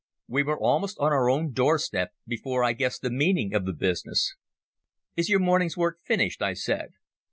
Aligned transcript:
We 0.27 0.41
were 0.41 0.57
almost 0.57 0.97
on 0.97 1.13
our 1.13 1.29
own 1.29 1.51
doorstep 1.53 2.09
before 2.27 2.63
I 2.63 2.73
guessed 2.73 3.03
the 3.03 3.11
meaning 3.11 3.53
of 3.53 3.67
the 3.67 3.71
business. 3.73 4.33
"Is 5.15 5.29
your 5.29 5.37
morning's 5.39 5.77
work 5.77 5.99
finished?" 6.01 6.41
I 6.41 6.55
said. 6.55 6.93